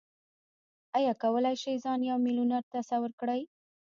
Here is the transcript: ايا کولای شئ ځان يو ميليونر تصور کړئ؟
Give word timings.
ايا 0.97 1.13
کولای 1.23 1.55
شئ 1.63 1.75
ځان 1.83 1.99
يو 2.09 2.17
ميليونر 2.25 2.61
تصور 2.73 3.11
کړئ؟ 3.19 3.41